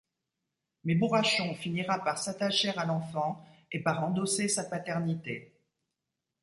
[0.83, 5.53] Mais Bourrachon finira par s'attacher à l'enfant et par endosser sa paternité.